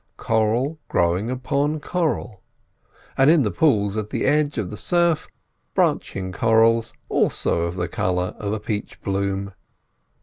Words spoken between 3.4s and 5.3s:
the pools at the edge of the surf